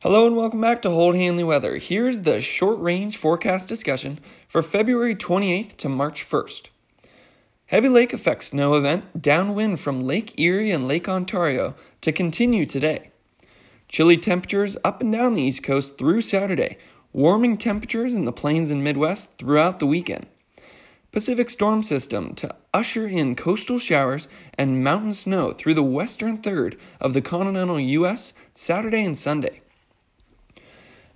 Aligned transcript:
Hello 0.00 0.28
and 0.28 0.36
welcome 0.36 0.60
back 0.60 0.80
to 0.82 0.90
Holt 0.90 1.16
Hanley 1.16 1.42
Weather. 1.42 1.78
Here's 1.78 2.22
the 2.22 2.40
short 2.40 2.78
range 2.78 3.16
forecast 3.16 3.66
discussion 3.66 4.20
for 4.46 4.62
February 4.62 5.16
28th 5.16 5.74
to 5.78 5.88
March 5.88 6.24
1st. 6.24 6.68
Heavy 7.66 7.88
lake 7.88 8.12
effect 8.12 8.44
snow 8.44 8.74
event 8.74 9.20
downwind 9.20 9.80
from 9.80 10.00
Lake 10.00 10.38
Erie 10.38 10.70
and 10.70 10.86
Lake 10.86 11.08
Ontario 11.08 11.74
to 12.00 12.12
continue 12.12 12.64
today. 12.64 13.08
Chilly 13.88 14.16
temperatures 14.16 14.76
up 14.84 15.00
and 15.00 15.10
down 15.10 15.34
the 15.34 15.42
East 15.42 15.64
Coast 15.64 15.98
through 15.98 16.20
Saturday, 16.20 16.78
warming 17.12 17.56
temperatures 17.56 18.14
in 18.14 18.24
the 18.24 18.30
plains 18.30 18.70
and 18.70 18.84
Midwest 18.84 19.36
throughout 19.36 19.80
the 19.80 19.86
weekend. 19.86 20.28
Pacific 21.10 21.50
storm 21.50 21.82
system 21.82 22.36
to 22.36 22.54
usher 22.72 23.08
in 23.08 23.34
coastal 23.34 23.80
showers 23.80 24.28
and 24.56 24.84
mountain 24.84 25.12
snow 25.12 25.50
through 25.50 25.74
the 25.74 25.82
western 25.82 26.36
third 26.36 26.78
of 27.00 27.14
the 27.14 27.20
continental 27.20 27.80
U.S. 27.80 28.32
Saturday 28.54 29.02
and 29.02 29.18
Sunday. 29.18 29.58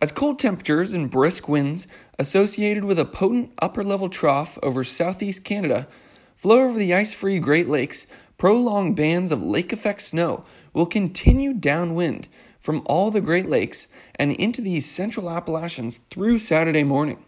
As 0.00 0.12
cold 0.12 0.38
temperatures 0.38 0.92
and 0.92 1.10
brisk 1.10 1.48
winds 1.48 1.88
associated 2.20 2.84
with 2.84 3.00
a 3.00 3.04
potent 3.04 3.52
upper 3.60 3.82
level 3.82 4.08
trough 4.08 4.56
over 4.62 4.84
southeast 4.84 5.42
Canada 5.42 5.88
flow 6.36 6.68
over 6.68 6.78
the 6.78 6.94
ice 6.94 7.12
free 7.12 7.40
Great 7.40 7.68
Lakes, 7.68 8.06
prolonged 8.36 8.94
bands 8.94 9.32
of 9.32 9.42
lake 9.42 9.72
effect 9.72 10.00
snow 10.02 10.44
will 10.72 10.86
continue 10.86 11.52
downwind 11.52 12.28
from 12.60 12.82
all 12.86 13.10
the 13.10 13.20
Great 13.20 13.46
Lakes 13.46 13.88
and 14.14 14.30
into 14.34 14.62
the 14.62 14.80
central 14.80 15.28
Appalachians 15.28 15.98
through 16.10 16.38
Saturday 16.38 16.84
morning. 16.84 17.24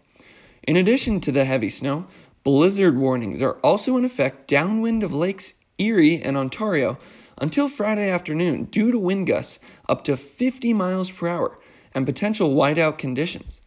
In 0.63 0.77
addition 0.77 1.19
to 1.21 1.31
the 1.33 1.43
heavy 1.43 1.69
snow, 1.69 2.07
blizzard 2.45 2.97
warnings 2.97 3.41
are 3.41 3.57
also 3.61 3.97
in 3.97 4.05
effect 4.05 4.47
downwind 4.47 5.03
of 5.03 5.13
Lakes 5.13 5.55
Erie 5.77 6.21
and 6.21 6.37
Ontario 6.37 6.97
until 7.37 7.67
Friday 7.67 8.09
afternoon 8.09 8.65
due 8.65 8.93
to 8.93 8.99
wind 8.99 9.27
gusts 9.27 9.59
up 9.89 10.05
to 10.05 10.15
50 10.15 10.71
miles 10.71 11.11
per 11.11 11.27
hour 11.27 11.57
and 11.93 12.05
potential 12.05 12.55
whiteout 12.55 12.97
conditions. 12.97 13.61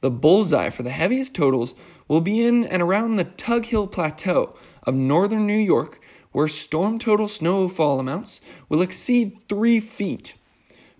The 0.00 0.10
bullseye 0.10 0.70
for 0.70 0.82
the 0.82 0.90
heaviest 0.90 1.34
totals 1.34 1.74
will 2.08 2.20
be 2.20 2.44
in 2.44 2.64
and 2.64 2.82
around 2.82 3.16
the 3.16 3.24
Tug 3.24 3.66
Hill 3.66 3.86
Plateau 3.86 4.52
of 4.82 4.94
northern 4.94 5.46
New 5.46 5.52
York, 5.54 6.00
where 6.32 6.48
storm 6.48 6.98
total 6.98 7.28
snowfall 7.28 8.00
amounts 8.00 8.40
will 8.68 8.82
exceed 8.82 9.38
3 9.48 9.78
feet. 9.80 10.34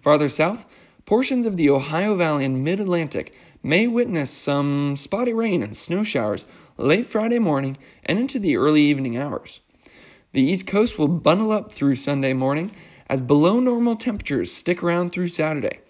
Farther 0.00 0.28
south, 0.28 0.66
portions 1.04 1.46
of 1.46 1.56
the 1.56 1.68
Ohio 1.68 2.14
Valley 2.14 2.44
and 2.44 2.62
Mid 2.62 2.78
Atlantic 2.80 3.34
may 3.62 3.88
witness 3.88 4.30
some 4.30 4.96
spotty 4.96 5.32
rain 5.32 5.62
and 5.62 5.76
snow 5.76 6.02
showers 6.02 6.46
late 6.76 7.06
Friday 7.06 7.38
morning 7.38 7.76
and 8.04 8.18
into 8.18 8.38
the 8.38 8.56
early 8.56 8.82
evening 8.82 9.16
hours. 9.16 9.60
The 10.32 10.42
East 10.42 10.66
Coast 10.66 10.98
will 10.98 11.08
bundle 11.08 11.52
up 11.52 11.72
through 11.72 11.96
Sunday 11.96 12.32
morning 12.32 12.72
as 13.08 13.20
below 13.20 13.60
normal 13.60 13.96
temperatures 13.96 14.52
stick 14.52 14.82
around 14.82 15.10
through 15.10 15.28
Saturday. 15.28 15.80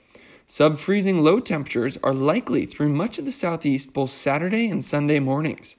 Sub 0.47 0.79
freezing 0.79 1.19
low 1.23 1.41
temperatures 1.41 1.99
are 2.03 2.13
likely 2.13 2.67
through 2.67 2.89
much 2.89 3.19
of 3.19 3.25
the 3.25 3.33
southeast 3.33 3.95
both 3.95 4.11
Saturday 4.11 4.69
and 4.69 4.85
Sunday 4.85 5.21
mornings. 5.21 5.77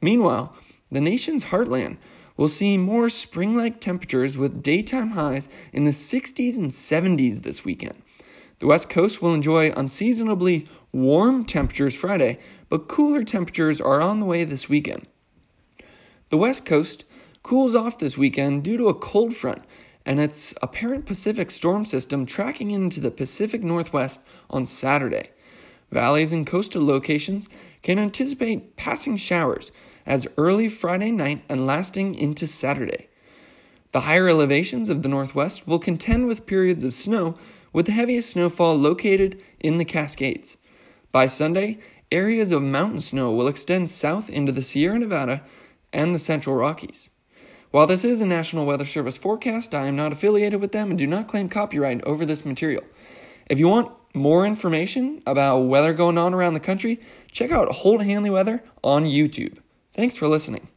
Meanwhile, 0.00 0.54
the 0.90 1.00
nation's 1.00 1.46
heartland 1.46 1.98
will 2.36 2.48
see 2.48 2.76
more 2.76 3.08
spring 3.08 3.56
like 3.56 3.80
temperatures 3.80 4.36
with 4.36 4.62
daytime 4.62 5.10
highs 5.10 5.48
in 5.72 5.84
the 5.84 5.90
60s 5.90 6.56
and 6.56 6.70
70s 6.70 7.42
this 7.42 7.64
weekend. 7.64 8.02
The 8.58 8.66
West 8.66 8.88
Coast 8.88 9.20
will 9.20 9.34
enjoy 9.34 9.70
unseasonably 9.72 10.68
warm 10.92 11.44
temperatures 11.44 11.94
Friday, 11.94 12.38
but 12.68 12.88
cooler 12.88 13.22
temperatures 13.22 13.80
are 13.80 14.00
on 14.00 14.18
the 14.18 14.24
way 14.24 14.44
this 14.44 14.68
weekend. 14.68 15.06
The 16.30 16.38
West 16.38 16.64
Coast 16.64 17.04
cools 17.42 17.74
off 17.74 17.98
this 17.98 18.16
weekend 18.16 18.64
due 18.64 18.76
to 18.76 18.88
a 18.88 18.94
cold 18.94 19.36
front 19.36 19.62
and 20.06 20.20
its 20.20 20.54
apparent 20.62 21.04
Pacific 21.04 21.50
storm 21.50 21.84
system 21.84 22.24
tracking 22.24 22.70
into 22.70 23.00
the 23.00 23.10
Pacific 23.10 23.62
Northwest 23.62 24.20
on 24.48 24.64
Saturday. 24.64 25.30
Valleys 25.90 26.32
and 26.32 26.46
coastal 26.46 26.84
locations 26.84 27.48
can 27.82 27.98
anticipate 27.98 28.76
passing 28.76 29.16
showers 29.16 29.72
as 30.06 30.28
early 30.38 30.68
Friday 30.68 31.10
night 31.10 31.42
and 31.48 31.66
lasting 31.66 32.14
into 32.14 32.46
Saturday. 32.46 33.08
The 33.90 34.02
higher 34.02 34.28
elevations 34.28 34.88
of 34.88 35.02
the 35.02 35.08
Northwest 35.08 35.66
will 35.66 35.78
contend 35.78 36.28
with 36.28 36.46
periods 36.46 36.84
of 36.84 36.94
snow, 36.94 37.36
with 37.72 37.86
the 37.86 37.92
heaviest 37.92 38.30
snowfall 38.30 38.76
located 38.76 39.42
in 39.58 39.78
the 39.78 39.84
Cascades. 39.84 40.56
By 41.10 41.26
Sunday, 41.26 41.78
areas 42.12 42.52
of 42.52 42.62
mountain 42.62 43.00
snow 43.00 43.32
will 43.32 43.48
extend 43.48 43.90
south 43.90 44.30
into 44.30 44.52
the 44.52 44.62
Sierra 44.62 44.98
Nevada 44.98 45.42
and 45.92 46.14
the 46.14 46.20
Central 46.20 46.56
Rockies. 46.56 47.10
While 47.70 47.86
this 47.86 48.04
is 48.04 48.20
a 48.20 48.26
National 48.26 48.64
Weather 48.64 48.84
Service 48.84 49.16
forecast, 49.16 49.74
I 49.74 49.86
am 49.86 49.96
not 49.96 50.12
affiliated 50.12 50.60
with 50.60 50.72
them 50.72 50.90
and 50.90 50.98
do 50.98 51.06
not 51.06 51.28
claim 51.28 51.48
copyright 51.48 52.02
over 52.04 52.24
this 52.24 52.44
material. 52.44 52.84
If 53.50 53.58
you 53.58 53.68
want 53.68 53.92
more 54.14 54.46
information 54.46 55.22
about 55.26 55.60
weather 55.60 55.92
going 55.92 56.16
on 56.16 56.32
around 56.32 56.54
the 56.54 56.60
country, 56.60 57.00
check 57.30 57.50
out 57.50 57.70
Holt 57.70 58.02
Hanley 58.02 58.30
Weather 58.30 58.62
on 58.82 59.04
YouTube. 59.04 59.58
Thanks 59.92 60.16
for 60.16 60.28
listening. 60.28 60.68